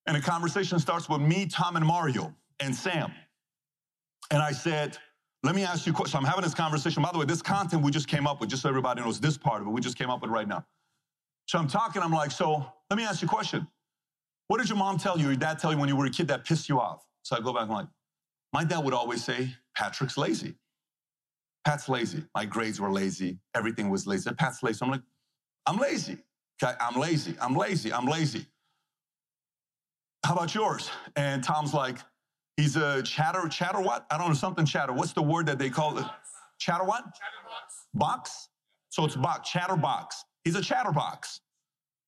and 0.06 0.16
a 0.16 0.20
conversation 0.20 0.80
starts 0.80 1.08
with 1.08 1.20
me, 1.20 1.46
Tom, 1.46 1.76
and 1.76 1.86
Mario, 1.86 2.34
and 2.58 2.74
Sam. 2.74 3.12
And 4.32 4.42
I 4.42 4.50
said, 4.50 4.98
let 5.44 5.54
me 5.54 5.62
ask 5.62 5.86
you 5.86 5.92
a 5.92 5.94
question. 5.94 6.18
I'm 6.18 6.24
having 6.24 6.42
this 6.42 6.54
conversation. 6.54 7.02
By 7.04 7.10
the 7.12 7.18
way, 7.18 7.24
this 7.24 7.40
content 7.40 7.82
we 7.82 7.92
just 7.92 8.08
came 8.08 8.26
up 8.26 8.40
with, 8.40 8.50
just 8.50 8.62
so 8.62 8.68
everybody 8.68 9.00
knows 9.00 9.20
this 9.20 9.38
part 9.38 9.62
of 9.62 9.68
it, 9.68 9.70
we 9.70 9.80
just 9.80 9.96
came 9.96 10.10
up 10.10 10.22
with 10.22 10.30
right 10.30 10.48
now. 10.48 10.66
So 11.46 11.58
I'm 11.58 11.68
talking, 11.68 12.02
I'm 12.02 12.10
like, 12.10 12.32
so 12.32 12.66
let 12.90 12.96
me 12.96 13.04
ask 13.04 13.22
you 13.22 13.26
a 13.26 13.28
question. 13.28 13.66
What 14.48 14.58
did 14.58 14.68
your 14.68 14.78
mom 14.78 14.98
tell 14.98 15.16
you, 15.16 15.26
your 15.26 15.36
dad 15.36 15.60
tell 15.60 15.72
you 15.72 15.78
when 15.78 15.88
you 15.88 15.96
were 15.96 16.06
a 16.06 16.10
kid 16.10 16.26
that 16.28 16.44
pissed 16.44 16.68
you 16.68 16.80
off? 16.80 17.06
So 17.22 17.36
I 17.36 17.40
go 17.40 17.52
back, 17.52 17.62
I'm 17.62 17.68
like, 17.68 17.86
my 18.52 18.64
dad 18.64 18.78
would 18.80 18.94
always 18.94 19.22
say, 19.22 19.54
Patrick's 19.76 20.18
lazy. 20.18 20.56
Pat's 21.64 21.88
lazy. 21.88 22.24
My 22.34 22.44
grades 22.44 22.80
were 22.80 22.90
lazy. 22.90 23.38
Everything 23.54 23.88
was 23.88 24.06
lazy. 24.06 24.30
Pat's 24.32 24.62
lazy. 24.62 24.80
I'm 24.82 24.90
like, 24.90 25.02
I'm 25.66 25.76
lazy. 25.76 26.18
Okay, 26.62 26.74
I'm 26.80 27.00
lazy. 27.00 27.36
I'm 27.40 27.54
lazy. 27.54 27.92
I'm 27.92 28.06
lazy. 28.06 28.46
How 30.24 30.34
about 30.34 30.54
yours? 30.54 30.90
And 31.16 31.42
Tom's 31.44 31.74
like, 31.74 31.98
he's 32.56 32.76
a 32.76 33.02
chatter, 33.02 33.46
chatter 33.48 33.80
what? 33.80 34.06
I 34.10 34.18
don't 34.18 34.28
know, 34.28 34.34
something 34.34 34.64
chatter. 34.64 34.92
What's 34.92 35.12
the 35.12 35.22
word 35.22 35.46
that 35.46 35.58
they 35.58 35.70
call 35.70 35.98
it? 35.98 36.06
Chatter 36.58 36.84
what? 36.84 37.02
Chatterbox. 37.02 37.86
Box? 37.94 38.48
So 38.90 39.04
it's 39.04 39.16
box, 39.16 39.50
chatterbox. 39.50 40.24
He's 40.44 40.54
a 40.56 40.62
chatterbox. 40.62 41.40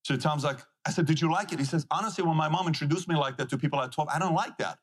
So 0.04 0.16
Tom's 0.16 0.44
like, 0.44 0.58
I 0.86 0.90
said, 0.90 1.06
did 1.06 1.20
you 1.20 1.30
like 1.30 1.52
it? 1.52 1.58
He 1.58 1.64
says, 1.64 1.86
honestly, 1.90 2.24
when 2.24 2.36
my 2.36 2.48
mom 2.48 2.68
introduced 2.68 3.08
me 3.08 3.16
like 3.16 3.36
that 3.38 3.50
to 3.50 3.58
people 3.58 3.80
at 3.82 3.92
12, 3.92 4.08
I 4.08 4.18
don't 4.18 4.34
like 4.34 4.56
that. 4.58 4.78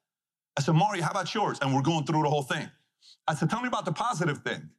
I 0.57 0.61
said, 0.61 0.75
Mario, 0.75 1.01
how 1.03 1.11
about 1.11 1.33
yours? 1.33 1.59
And 1.61 1.73
we're 1.73 1.81
going 1.81 2.05
through 2.05 2.23
the 2.23 2.29
whole 2.29 2.43
thing. 2.43 2.69
I 3.27 3.33
said, 3.35 3.49
tell 3.49 3.61
me 3.61 3.67
about 3.69 3.85
the 3.85 3.93
positive 3.93 4.39
thing. 4.39 4.69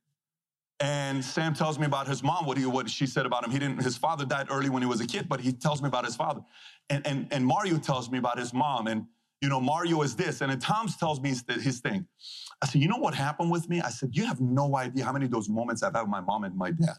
And 0.84 1.24
Sam 1.24 1.54
tells 1.54 1.78
me 1.78 1.86
about 1.86 2.06
his 2.06 2.22
mom, 2.22 2.44
what, 2.44 2.58
he, 2.58 2.66
what 2.66 2.90
she 2.90 3.06
said 3.06 3.24
about 3.24 3.42
him. 3.42 3.50
He 3.50 3.58
didn't, 3.58 3.82
his 3.82 3.96
father 3.96 4.26
died 4.26 4.48
early 4.50 4.68
when 4.68 4.82
he 4.82 4.86
was 4.86 5.00
a 5.00 5.06
kid, 5.06 5.30
but 5.30 5.40
he 5.40 5.50
tells 5.50 5.80
me 5.80 5.88
about 5.88 6.04
his 6.04 6.14
father. 6.14 6.42
And, 6.90 7.06
and, 7.06 7.26
and 7.30 7.46
Mario 7.46 7.78
tells 7.78 8.10
me 8.10 8.18
about 8.18 8.38
his 8.38 8.52
mom. 8.52 8.86
And, 8.86 9.06
you 9.40 9.48
know, 9.48 9.60
Mario 9.60 10.02
is 10.02 10.14
this. 10.14 10.42
And 10.42 10.50
then 10.50 10.58
Tom's 10.58 10.98
tells 10.98 11.22
me 11.22 11.30
his, 11.30 11.42
his 11.62 11.80
thing. 11.80 12.06
I 12.60 12.66
said, 12.66 12.82
you 12.82 12.88
know 12.88 12.98
what 12.98 13.14
happened 13.14 13.50
with 13.50 13.66
me? 13.70 13.80
I 13.80 13.88
said, 13.88 14.10
you 14.12 14.26
have 14.26 14.42
no 14.42 14.76
idea 14.76 15.06
how 15.06 15.12
many 15.14 15.24
of 15.24 15.30
those 15.30 15.48
moments 15.48 15.82
I've 15.82 15.94
had 15.94 16.02
with 16.02 16.10
my 16.10 16.20
mom 16.20 16.44
and 16.44 16.54
my 16.54 16.70
dad. 16.72 16.98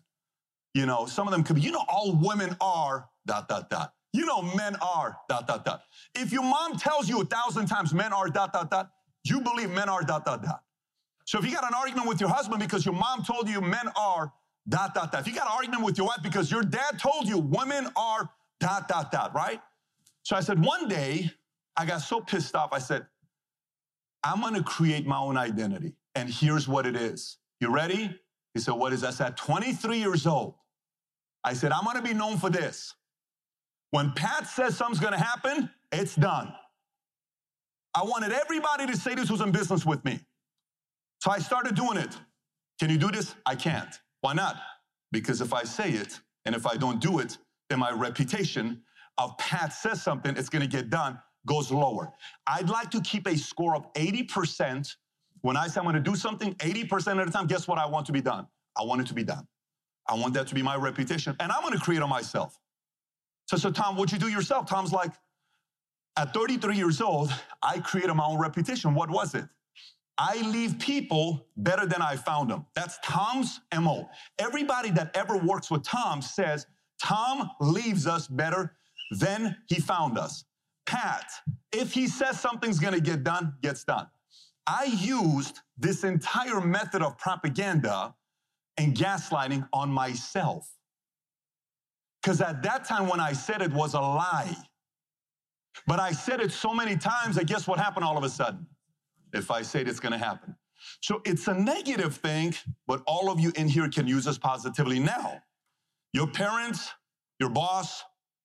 You 0.74 0.88
know, 0.88 1.06
some 1.06 1.28
of 1.28 1.32
them 1.32 1.44
could 1.44 1.58
be, 1.58 1.62
you 1.62 1.72
know, 1.72 1.86
all 1.88 2.20
women 2.20 2.58
are 2.60 3.08
dot, 3.28 3.48
dot, 3.48 3.70
dot. 3.70 3.94
You 4.14 4.26
know, 4.26 4.42
men 4.42 4.78
are 4.78 5.18
dot, 5.30 5.46
dot, 5.46 5.64
dot. 5.64 5.84
If 6.16 6.32
your 6.32 6.44
mom 6.44 6.78
tells 6.78 7.08
you 7.08 7.22
a 7.22 7.26
thousand 7.26 7.68
times 7.68 7.94
men 7.94 8.14
are 8.14 8.30
dot, 8.30 8.52
dot, 8.52 8.72
dot, 8.72 8.90
you 9.24 9.42
believe 9.42 9.70
men 9.70 9.90
are 9.90 10.02
dot, 10.02 10.26
dot, 10.26 10.42
dot. 10.42 10.64
So 11.26 11.40
if 11.40 11.46
you 11.46 11.52
got 11.52 11.66
an 11.66 11.74
argument 11.76 12.08
with 12.08 12.22
your 12.22 12.30
husband 12.30 12.62
because 12.62 12.86
your 12.86 12.96
mom 12.96 13.24
told 13.24 13.50
you 13.50 13.62
men 13.62 13.90
are 13.98 14.32
dot, 14.70 14.94
dot, 14.96 15.12
dot. 15.12 15.22
If 15.22 15.28
you 15.28 15.36
got 15.36 15.48
an 15.48 15.54
argument 15.54 15.84
with 15.84 15.98
your 15.98 16.08
wife 16.08 16.20
because 16.24 16.52
your 16.52 16.64
dad 16.64 17.00
told 17.00 17.28
you 17.28 17.40
women 17.40 17.90
are 17.96 18.30
dot, 18.60 18.88
dot, 18.88 19.12
dot, 19.12 19.36
right? 19.36 19.62
So 20.24 20.36
I 20.36 20.42
said, 20.42 20.64
one 20.64 20.88
day, 20.88 21.32
I 21.78 21.86
got 21.86 22.02
so 22.02 22.22
pissed 22.22 22.56
off, 22.56 22.74
I 22.74 22.80
said, 22.80 23.06
I'm 24.24 24.42
gonna 24.42 24.64
create 24.64 25.06
my 25.06 25.18
own 25.20 25.38
identity. 25.38 25.94
And 26.16 26.30
here's 26.30 26.68
what 26.68 26.88
it 26.88 26.96
is. 26.96 27.38
You 27.60 27.72
ready? 27.74 28.20
He 28.54 28.60
said, 28.60 28.74
What 28.74 28.94
is 28.94 29.02
that? 29.02 29.10
I 29.10 29.12
said, 29.12 29.38
23 29.38 30.00
years 30.00 30.26
old. 30.28 30.56
I 31.44 31.54
said, 31.54 31.72
I'm 31.72 31.86
gonna 31.86 32.02
be 32.02 32.14
known 32.14 32.38
for 32.38 32.50
this. 32.50 32.96
When 33.92 34.12
Pat 34.14 34.48
says 34.48 34.78
something's 34.78 35.00
gonna 35.00 35.20
happen, 35.22 35.70
it's 35.92 36.16
done. 36.16 36.54
I 37.94 38.04
wanted 38.04 38.32
everybody 38.32 38.88
to 38.88 38.98
say 38.98 39.16
this 39.16 39.30
was 39.30 39.42
in 39.42 39.52
business 39.52 39.86
with 39.86 40.04
me. 40.06 40.20
So 41.26 41.32
I 41.32 41.40
started 41.40 41.74
doing 41.74 41.98
it. 41.98 42.16
Can 42.80 42.92
you 42.92 43.00
do 43.00 43.10
this? 43.10 43.34
I 43.48 43.56
can't. 43.56 44.00
Why 44.22 44.34
not? 44.34 44.58
Because 45.12 45.42
if 45.42 45.54
I 45.54 45.64
say 45.64 45.90
it 45.90 46.20
and 46.46 46.54
if 46.54 46.68
I 46.68 46.78
don't 46.78 47.02
do 47.02 47.18
it, 47.18 47.40
then 47.68 47.80
my 47.80 47.90
reputation 47.90 48.84
of 49.18 49.36
Pat 49.40 49.74
says 49.74 50.04
something, 50.04 50.38
it's 50.38 50.50
gonna 50.50 50.68
get 50.68 50.92
done, 50.92 51.20
goes 51.48 51.72
lower. 51.72 52.12
I'd 52.46 52.70
like 52.70 52.92
to 52.92 53.02
keep 53.02 53.26
a 53.26 53.36
score 53.36 53.76
of 53.76 53.92
80%. 53.94 54.96
When 55.42 55.58
I 55.58 55.66
say 55.68 55.80
I'm 55.80 55.88
gonna 55.88 56.00
do 56.00 56.16
something, 56.16 56.54
80% 56.60 57.20
of 57.20 57.26
the 57.26 57.32
time, 57.32 57.48
guess 57.48 57.68
what 57.68 57.80
I 57.80 57.88
want 57.88 58.06
to 58.06 58.12
be 58.12 58.22
done? 58.22 58.46
I 58.78 58.84
want 58.84 59.02
it 59.02 59.08
to 59.08 59.16
be 59.16 59.24
done. 59.24 59.48
I 60.08 60.14
want 60.14 60.36
that 60.36 60.46
to 60.50 60.54
be 60.56 60.62
my 60.62 60.76
reputation, 60.76 61.36
and 61.40 61.52
I'm 61.52 61.64
gonna 61.64 61.80
create 61.80 62.04
it 62.04 62.08
myself. 62.08 62.60
So, 63.48 63.58
so 63.58 63.72
Tom, 63.72 63.96
what'd 63.96 64.14
you 64.14 64.20
do 64.20 64.32
yourself? 64.32 64.68
Tom's 64.68 64.92
like, 64.94 65.12
at 66.18 66.36
33 66.36 66.78
years 66.78 67.02
old, 67.02 67.34
I 67.64 67.80
created 67.80 68.14
my 68.14 68.26
own 68.26 68.40
reputation. 68.40 68.94
What 68.94 69.10
was 69.10 69.34
it? 69.34 69.46
I 70.18 70.42
leave 70.42 70.80
people 70.80 71.48
better 71.58 71.86
than 71.86 72.02
I 72.02 72.16
found 72.16 72.50
them. 72.50 72.66
That's 72.74 72.98
Tom's 73.04 73.60
MO. 73.78 74.10
Everybody 74.40 74.92
that 74.92 75.16
ever 75.16 75.38
works 75.38 75.70
with 75.70 75.84
Tom 75.84 76.22
says, 76.22 76.68
Tom 77.02 77.50
leaves 77.60 78.08
us 78.08 78.28
better 78.28 78.76
than 79.12 79.58
he 79.68 79.82
found 79.82 80.18
us. 80.18 80.46
Pat, 80.86 81.26
if 81.74 81.94
he 81.94 82.08
says 82.08 82.40
something's 82.40 82.80
gonna 82.80 83.00
get 83.00 83.24
done, 83.24 83.56
gets 83.62 83.84
done. 83.84 84.08
I 84.68 84.86
used 84.86 85.60
this 85.78 86.04
entire 86.04 86.62
method 86.62 87.02
of 87.02 87.18
propaganda 87.18 88.16
and 88.78 88.96
gaslighting 88.96 89.68
on 89.74 89.90
myself. 89.90 90.70
Because 92.22 92.42
at 92.42 92.64
that 92.64 92.86
time, 92.86 93.08
when 93.08 93.20
I 93.20 93.34
said 93.34 93.62
it 93.62 93.72
was 93.72 93.94
a 93.94 94.00
lie, 94.00 94.56
but 95.86 96.00
I 96.00 96.12
said 96.12 96.40
it 96.40 96.52
so 96.52 96.74
many 96.74 96.96
times 96.96 97.36
that 97.36 97.46
guess 97.46 97.68
what 97.68 97.80
happened 97.80 98.06
all 98.06 98.18
of 98.18 98.24
a 98.24 98.30
sudden? 98.30 98.66
If 99.36 99.52
I 99.52 99.62
say 99.62 99.82
it, 99.82 99.88
it's 99.88 100.00
gonna 100.00 100.18
happen. 100.18 100.56
So 101.02 101.22
it's 101.26 101.48
a 101.48 101.54
negative 101.54 102.16
thing, 102.16 102.56
but 102.88 103.02
all 103.08 103.30
of 103.32 103.40
you 103.40 103.52
in 103.56 103.68
here 103.68 103.90
can 103.90 104.08
use 104.08 104.26
this 104.26 104.38
positively 104.38 105.00
now. 105.00 105.42
Your 106.14 106.28
parents, 106.28 106.92
your 107.40 107.50
boss, 107.50 108.04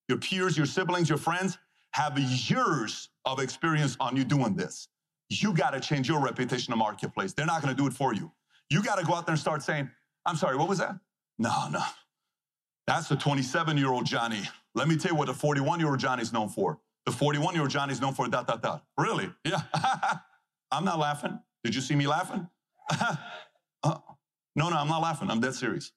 your 0.09 0.19
peers, 0.19 0.57
your 0.57 0.67
siblings, 0.67 1.09
your 1.09 1.19
friends 1.19 1.59
have 1.93 2.19
years 2.19 3.09
of 3.25 3.39
experience 3.41 3.97
on 4.01 4.17
you 4.17 4.25
doing 4.25 4.55
this. 4.55 4.89
You 5.29 5.53
got 5.53 5.71
to 5.71 5.81
change 5.81 6.09
your 6.09 6.21
reputation 6.21 6.73
in 6.73 6.79
the 6.79 6.85
marketplace. 6.85 7.33
They're 7.33 7.47
not 7.47 7.63
going 7.63 7.75
to 7.75 7.81
do 7.81 7.87
it 7.87 7.93
for 7.93 8.15
you. 8.15 8.33
You 8.69 8.83
got 8.83 8.99
to 8.99 9.05
go 9.05 9.15
out 9.15 9.27
there 9.27 9.35
and 9.35 9.41
start 9.41 9.63
saying, 9.63 9.89
I'm 10.27 10.37
sorry, 10.37 10.57
what 10.57 10.69
was 10.69 10.79
that? 10.79 10.97
No, 11.39 11.69
no. 11.71 11.83
That's 12.87 13.09
the 13.09 13.17
27 13.17 13.77
year 13.77 13.89
old 13.89 14.05
Johnny. 14.05 14.43
Let 14.75 14.89
me 14.89 14.97
tell 14.97 15.13
you 15.13 15.17
what 15.17 15.27
the 15.27 15.35
41 15.35 15.79
year 15.79 15.91
old 15.91 16.01
Johnny's 16.01 16.33
known 16.33 16.49
for. 16.49 16.81
The 17.07 17.13
41 17.13 17.55
year 17.55 17.63
old 17.63 17.71
Johnny's 17.71 18.01
known 18.01 18.15
for 18.15 18.27
dot, 18.29 18.47
dot, 18.47 18.63
dot. 18.63 18.85
Really? 18.99 19.31
Yeah. 19.45 19.63
I'm 20.71 20.85
not 20.85 20.99
laughing. 20.99 21.39
Did 21.65 21.75
you 21.75 21.81
see 21.81 21.95
me 21.95 22.07
laughing? 22.07 22.49
uh, 22.91 23.17
no, 23.85 24.69
no, 24.69 24.77
I'm 24.77 24.89
not 24.89 25.03
laughing. 25.03 25.31
I'm 25.31 25.41
dead 25.41 25.55
serious. 25.55 25.93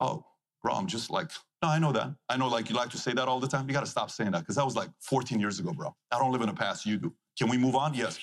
Oh, 0.00 0.24
bro, 0.62 0.74
I'm 0.74 0.86
just 0.86 1.10
like, 1.10 1.30
no, 1.62 1.68
I 1.68 1.78
know 1.78 1.92
that. 1.92 2.14
I 2.28 2.36
know, 2.36 2.48
like, 2.48 2.70
you 2.70 2.76
like 2.76 2.90
to 2.90 2.98
say 2.98 3.12
that 3.12 3.28
all 3.28 3.38
the 3.38 3.48
time. 3.48 3.68
You 3.68 3.74
got 3.74 3.80
to 3.84 3.90
stop 3.90 4.10
saying 4.10 4.30
that 4.32 4.40
because 4.40 4.56
that 4.56 4.64
was 4.64 4.76
like 4.76 4.88
14 5.00 5.38
years 5.38 5.58
ago, 5.58 5.72
bro. 5.72 5.94
I 6.10 6.18
don't 6.18 6.32
live 6.32 6.40
in 6.40 6.48
the 6.48 6.54
past. 6.54 6.86
You 6.86 6.96
do. 6.96 7.12
Can 7.38 7.48
we 7.48 7.58
move 7.58 7.76
on? 7.76 7.94
Yes. 7.94 8.18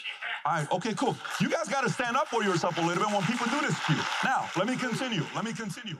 All 0.45 0.53
right. 0.53 0.71
Okay, 0.71 0.93
cool. 0.93 1.15
You 1.39 1.49
guys 1.49 1.67
got 1.67 1.81
to 1.81 1.89
stand 1.89 2.17
up 2.17 2.27
for 2.27 2.43
yourself 2.43 2.77
a 2.77 2.81
little 2.81 3.03
bit 3.03 3.13
when 3.13 3.23
people 3.23 3.47
do 3.47 3.61
this 3.61 3.77
to 3.85 3.93
you. 3.93 3.99
Now, 4.23 4.49
let 4.55 4.67
me 4.67 4.75
continue. 4.75 5.23
Let 5.35 5.43
me 5.45 5.53
continue. 5.53 5.97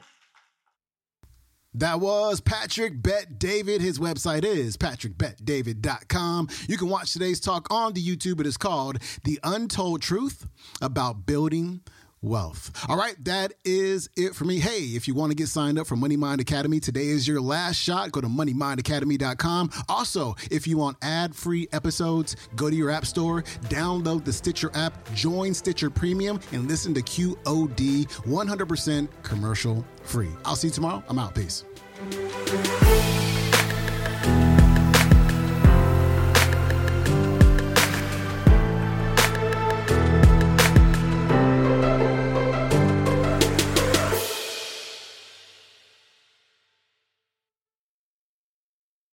That 1.77 1.99
was 1.99 2.41
Patrick 2.41 3.03
Bet 3.03 3.37
David. 3.37 3.81
His 3.81 3.99
website 3.99 4.43
is 4.43 4.77
patrickbetdavid.com. 4.77 6.49
You 6.67 6.75
can 6.75 6.89
watch 6.89 7.13
today's 7.13 7.39
talk 7.39 7.67
on 7.69 7.93
the 7.93 8.03
YouTube. 8.03 8.39
It 8.39 8.47
is 8.47 8.57
called 8.57 8.97
The 9.25 9.39
Untold 9.43 10.01
Truth 10.01 10.47
About 10.81 11.27
Building 11.27 11.81
wealth. 12.21 12.71
All 12.89 12.97
right, 12.97 13.15
that 13.25 13.53
is 13.63 14.09
it 14.15 14.35
for 14.35 14.45
me. 14.45 14.59
Hey, 14.59 14.79
if 14.95 15.07
you 15.07 15.13
want 15.13 15.31
to 15.31 15.35
get 15.35 15.47
signed 15.47 15.79
up 15.79 15.87
for 15.87 15.95
Money 15.95 16.17
Mind 16.17 16.41
Academy, 16.41 16.79
today 16.79 17.07
is 17.07 17.27
your 17.27 17.41
last 17.41 17.77
shot. 17.77 18.11
Go 18.11 18.21
to 18.21 18.27
moneymindacademy.com. 18.27 19.71
Also, 19.89 20.35
if 20.51 20.67
you 20.67 20.77
want 20.77 20.97
ad 21.01 21.35
free 21.35 21.67
episodes, 21.71 22.35
go 22.55 22.69
to 22.69 22.75
your 22.75 22.89
app 22.89 23.05
store, 23.05 23.43
download 23.65 24.25
the 24.25 24.33
Stitcher 24.33 24.71
app, 24.73 25.13
join 25.13 25.53
Stitcher 25.53 25.89
Premium, 25.89 26.39
and 26.51 26.67
listen 26.67 26.93
to 26.93 27.01
QOD 27.01 28.07
100% 28.07 29.07
commercial 29.23 29.85
free. 30.03 30.29
I'll 30.45 30.55
see 30.55 30.67
you 30.67 30.73
tomorrow. 30.73 31.03
I'm 31.09 31.19
out. 31.19 31.35
Peace. 31.35 31.63